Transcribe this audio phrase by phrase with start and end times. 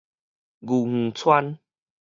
[0.65, 1.59] 御園村